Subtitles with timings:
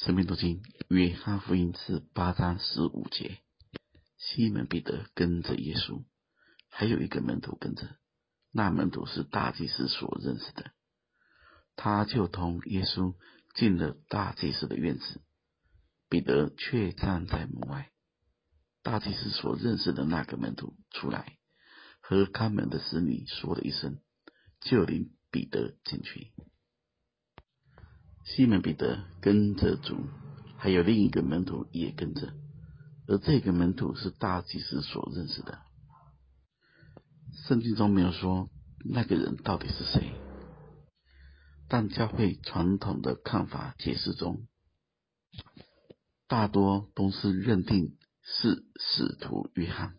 [0.00, 3.36] 生命读经，约翰福音是八章十五节。
[4.16, 6.04] 西门彼得跟着耶稣，
[6.70, 7.98] 还有一个门徒跟着，
[8.50, 10.70] 那门徒是大祭司所认识的，
[11.76, 13.14] 他就同耶稣
[13.54, 15.20] 进了大祭司的院子，
[16.08, 17.90] 彼得却站在门外。
[18.82, 21.36] 大祭司所认识的那个门徒出来，
[22.00, 23.98] 和看门的使女说了一声，
[24.62, 26.32] 就领彼得进去。
[28.36, 29.96] 西门彼得跟着主，
[30.56, 32.32] 还有另一个门徒也跟着，
[33.08, 35.58] 而这个门徒是大祭司所认识的。
[37.48, 38.48] 圣经中没有说
[38.84, 40.12] 那个人到底是谁，
[41.68, 44.46] 但教会传统的看法解释中，
[46.28, 49.96] 大多都是认定是使徒约翰，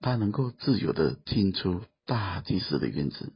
[0.00, 3.34] 他能够自由的进出大祭司的院子。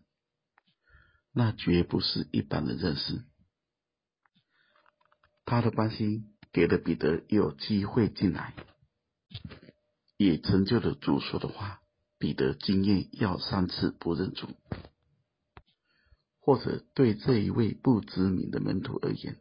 [1.39, 3.25] 那绝不是一般的认识，
[5.45, 8.57] 他的关心给了彼得有机会进来，
[10.17, 11.81] 也成就了主说的话。
[12.19, 14.49] 彼得经验要三次不认主，
[16.41, 19.39] 或者对这一位不知名的门徒而言，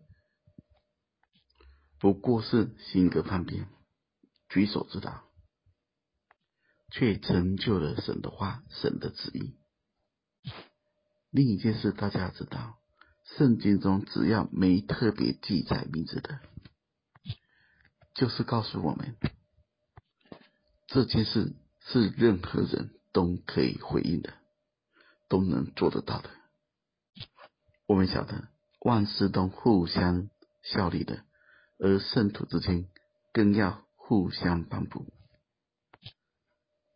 [1.97, 3.67] 不过是性格叛变、
[4.49, 5.23] 举手之劳，
[6.91, 9.57] 却成就了神的话、神的旨意。
[11.29, 12.79] 另一件事，大家要知道，
[13.37, 16.39] 圣经中只要没特别记载名字的，
[18.15, 19.15] 就是告诉我们，
[20.87, 24.33] 这件事是任何人都可以回应的，
[25.27, 26.29] 都能做得到的。
[27.85, 28.47] 我们晓得
[28.79, 30.29] 万事都互相
[30.63, 31.25] 效力的，
[31.77, 32.87] 而圣徒之间
[33.33, 35.05] 更要互相帮助。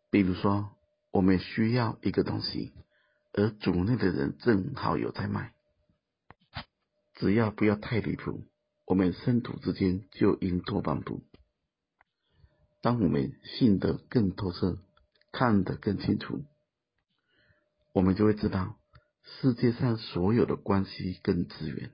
[0.09, 0.72] 比如说，
[1.12, 2.72] 我们需要一个东西。
[3.34, 5.54] 而主内的人正好有在卖，
[7.14, 8.44] 只要不要太离谱，
[8.86, 11.24] 我们圣徒之间就应多帮补。
[12.82, 14.80] 当我们信得更透彻，
[15.31, 16.44] 看得更清楚，
[17.94, 18.78] 我们就会知道，
[19.24, 21.92] 世界上所有的关系跟资源，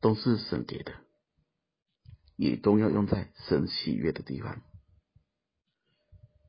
[0.00, 0.92] 都是神给的，
[2.36, 4.60] 也都要用在神喜悦的地方。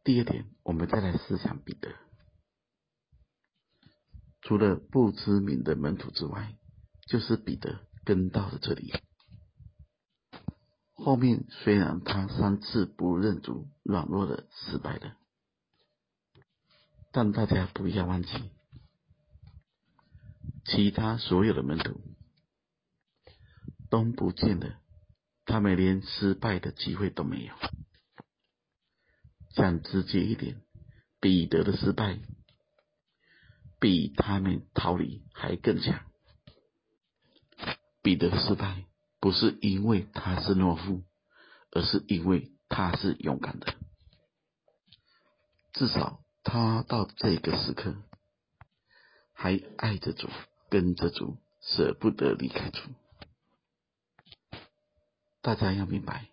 [0.03, 1.95] 第二点，我们再来思想彼得。
[4.49, 6.55] 除了不知名的门徒之外，
[7.05, 8.91] 就是彼得跟到了这里。
[10.95, 15.17] 后面虽然他三次不认主，软弱的，失败了，
[17.11, 18.29] 但大家不要忘记，
[20.65, 22.01] 其他所有的门徒
[23.91, 24.79] 都不见了，
[25.45, 27.53] 他们连失败的机会都没有。
[29.51, 30.59] 讲直接一点，
[31.19, 32.19] 彼得的失败。
[33.79, 36.01] 比他们逃离还更强。
[38.01, 38.85] 彼得失败
[39.19, 41.03] 不是因为他是懦夫，
[41.71, 43.73] 而是因为他是勇敢的。
[45.73, 47.95] 至少他到这个时刻
[49.33, 50.29] 还爱着主，
[50.69, 52.79] 跟着主，舍不得离开主。
[55.41, 56.29] 大家要明白，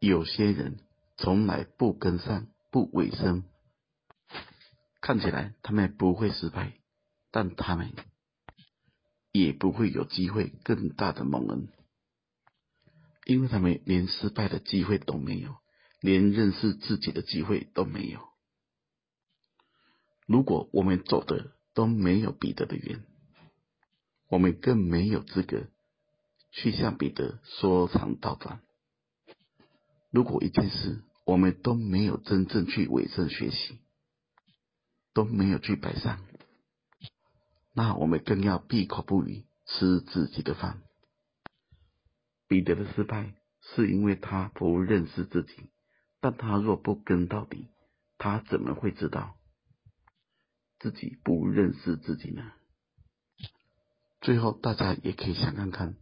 [0.00, 0.80] 有些人
[1.16, 3.44] 从来不跟上，不委身。
[5.04, 6.72] 看起来他们不会失败，
[7.30, 7.92] 但他们
[9.32, 11.68] 也不会有机会更大的蒙恩，
[13.26, 15.56] 因为他们连失败的机会都没有，
[16.00, 18.18] 连认识自己的机会都没有。
[20.24, 23.04] 如果我们走的都没有彼得的远，
[24.30, 25.66] 我们更没有资格
[26.50, 28.62] 去向彼得说长道短。
[30.10, 33.80] 如果一件事我们都没有真正去伪证学习，
[35.14, 36.18] 都没有去摆上，
[37.72, 40.82] 那我们更要闭口不语，吃自己的饭。
[42.48, 43.32] 彼得的失败
[43.62, 45.70] 是因为他不认识自己，
[46.20, 47.68] 但他若不跟到底，
[48.18, 49.36] 他怎么会知道
[50.80, 52.50] 自己不认识自己呢？
[54.20, 55.94] 最后，大家也可以想看看，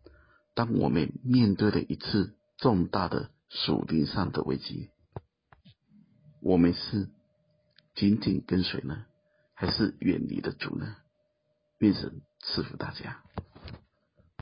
[0.55, 4.89] 当我们面对了一次重大的属灵上的危机，
[6.41, 7.11] 我们是。
[8.03, 9.07] 紧紧跟随呢，
[9.55, 10.97] 还是远离的主呢？
[11.79, 13.23] 愿神赐福大家。